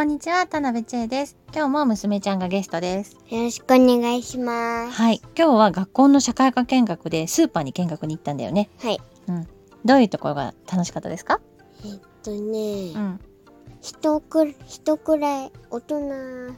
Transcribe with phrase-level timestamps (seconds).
[0.00, 1.36] こんにちは、田辺千恵です。
[1.52, 3.18] 今日も娘ちゃんがゲストです。
[3.28, 4.92] よろしくお願いします。
[4.92, 5.20] はい。
[5.36, 8.70] 今日は学校の社会科見学でスーパーに見学に行ったんだよね。
[8.78, 8.98] はい。
[9.84, 11.42] どういうところが楽しかったですか？
[11.84, 13.20] えっとね、ん。
[13.82, 16.54] 人く人くらい大人5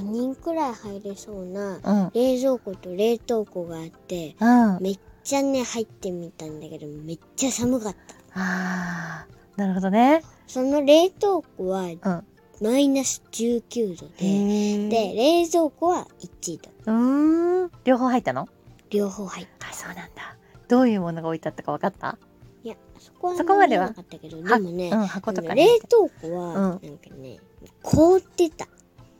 [0.00, 2.10] 人くらい入れそうなうん。
[2.12, 4.78] 冷蔵庫と冷凍庫があってうん。
[4.82, 10.24] めっちゃね入ってみたんだけどめっちゃ寒かったあー、なるほどね。
[10.48, 12.24] その冷凍庫はうん。
[12.60, 14.88] マイナス19度へでー。
[14.88, 16.70] で冷蔵庫は1度。
[16.86, 17.70] うーん。
[17.84, 18.48] 両方入ったの？
[18.90, 19.68] 両方入った。
[19.68, 20.36] あ、そうなんだ。
[20.68, 22.18] どういうものが置いてあったか分かった？
[22.62, 23.88] いやそこはそこまでは？
[23.88, 25.64] なかったけどでもね、うん、箱とかね。
[25.64, 27.38] 冷凍庫はなんかね、
[27.82, 28.68] 凍ってた。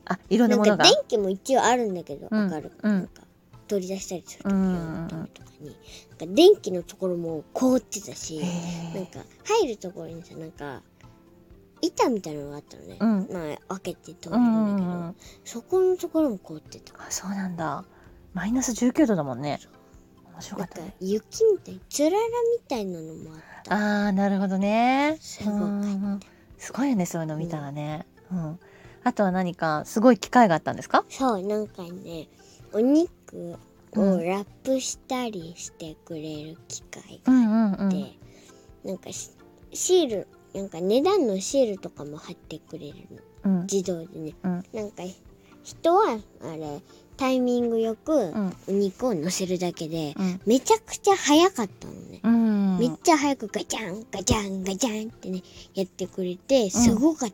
[0.04, 0.84] あ、いろんなものが？
[0.84, 2.44] なんか電気も一応あるんだけど、うん。
[2.44, 2.92] わかる、うん。
[2.92, 3.22] なんか
[3.68, 5.76] 取り出したりするときのとかに、
[6.18, 8.42] なんか電気のところも凍ってたし、
[8.94, 9.20] なんか
[9.60, 10.82] 入るところにさなんか
[11.82, 15.16] 板みたいなのがあったのね、うんまあ開けて通るうんんだけど、うんうん。
[15.44, 17.84] そこのところも凍ってたあ、そうなんだ。
[18.34, 19.60] マイナス19度だもんね。
[20.32, 20.94] 面白かったね。
[21.00, 25.16] 雪みたいつららみたいなのもあったあー、なるほどね。
[25.20, 25.86] すごいうんう
[26.16, 26.20] ん
[26.58, 28.06] すごいよね、そういうの見たらね。
[28.30, 28.58] うん。
[29.02, 31.04] あとは何か、すごい機会があったんですか？
[31.08, 32.28] そうなんかね
[32.72, 33.56] お肉
[33.96, 38.12] をラップしたりしてくれる機械がんうんで、
[38.84, 39.30] なんかシ
[39.72, 42.94] シールなんか値段のシールとかも貼ってくれる
[43.44, 43.62] のうん。
[43.62, 45.02] 自動でね、うんなんか
[45.62, 46.80] 人はあれ
[47.16, 48.56] タイミングよくうん。
[48.68, 50.40] お肉を乗せるだけで、うん。
[50.46, 52.78] めちゃくちゃ早かったのね、うん。
[52.78, 55.42] めっちゃ早くガチャンガチャンガチャンってね
[55.74, 57.30] やってくれてすごかっ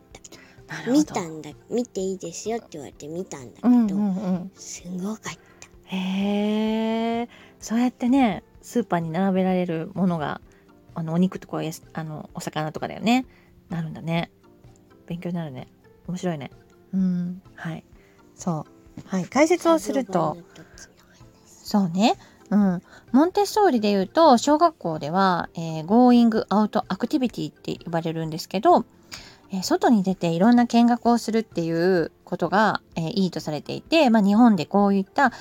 [0.67, 3.99] た、見たんだ見ていいですよって言われて見たんだけど、うんうんう
[4.39, 4.51] ん。
[4.55, 7.29] すごかったへえ。
[7.59, 10.41] そうやってね、スーパーに並べられるものが、
[10.97, 13.27] あの、お肉とかや、あの、お魚とかだよね。
[13.69, 14.31] なるんだね。
[15.05, 15.67] 勉強になるね。
[16.07, 16.49] 面白いね。
[16.91, 17.41] うん。
[17.53, 17.83] はい。
[18.33, 18.65] そ
[18.97, 19.07] う。
[19.07, 19.25] はい。
[19.25, 20.37] 解説をすると、
[21.45, 22.15] そうね。
[22.49, 22.81] うん。
[23.11, 28.85] モンテッソーリで言うと、小学校では、えー、Going Out Activity って呼ばれるんですけど、
[29.51, 35.31] えー外に出ていろんな見学をするっていうことが、えーいいとされていて、まあ、日本でこういった、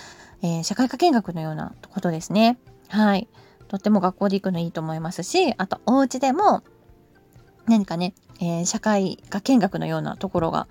[0.42, 2.58] えー社会科見学のようなことですね。
[2.88, 3.26] はい。
[3.68, 6.62] とっても学校で行くのいいと思いますし、あとお家でも
[7.66, 10.68] 何かね、えー社会科見学のようなところが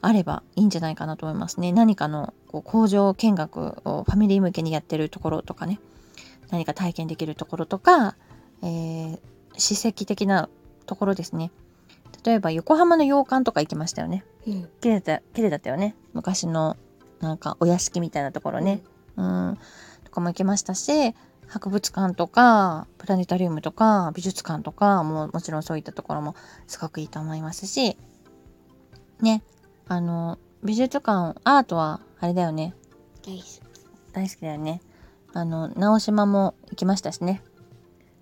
[0.00, 1.72] あればいいんじゃないかなと思いますね。
[1.72, 5.80] 何かのこう工場見学をファミリー向けにやってるところとかね、
[6.50, 8.16] 何か体験できるところとか、
[8.62, 9.18] えー
[9.56, 10.48] 史跡的な
[10.86, 11.50] ところですね。
[12.24, 14.24] 例えば横浜の洋館とか行きましたよね。
[14.46, 15.20] うん綺麗だ
[15.50, 15.94] だったよね。
[16.14, 16.76] 昔の
[17.20, 18.82] なんかお屋敷みたいなところね。
[19.16, 19.58] うん。
[20.12, 21.14] とかも行きましたし、
[21.46, 26.36] 博物館とか、プラネタリウムとか、美術館とかももちろんそういったところも
[26.66, 27.96] すごくいいと思いますし、
[29.22, 29.42] ね、
[29.88, 32.74] あの、美術館、アートはあれだよね。
[33.26, 33.60] 大好き
[34.12, 34.82] 大好きだよね。
[35.32, 37.42] あの、直島も行きましたしね。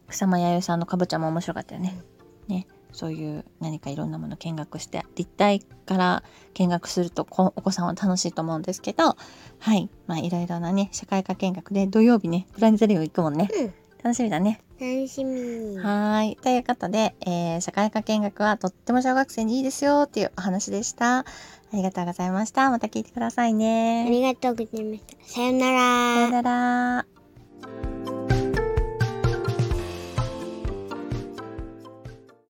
[0.06, 2.00] 草間彌生さんのかぼちゃも面白かったよね。
[2.46, 2.68] ね。
[2.92, 6.22] そういう何かいろんなもの見学して、立体から
[6.54, 9.16] 見学するとこお子さんは楽しいと思うんですけど、
[9.58, 9.88] はい。
[10.06, 13.48] まあいろいろなね、社会科見学で土曜日ね、プラネタリウム行くもんね。
[13.58, 14.62] うん楽しみだね。
[14.80, 16.36] 楽しみはーい。
[16.36, 21.18] ということで、えー社会科見学はとっても小学生にいいですよっていうお話でした。
[21.18, 21.24] あ
[21.74, 22.70] りがとうございました。
[22.70, 24.06] また聞いてくださいあね。
[24.08, 26.42] りがとうございましたさよなさよらな
[27.02, 27.19] ら。